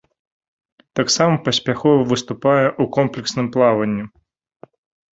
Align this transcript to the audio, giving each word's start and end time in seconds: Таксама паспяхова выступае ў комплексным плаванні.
Таксама 0.99 1.35
паспяхова 1.49 2.09
выступае 2.13 2.65
ў 2.81 2.91
комплексным 2.99 3.47
плаванні. 3.59 4.03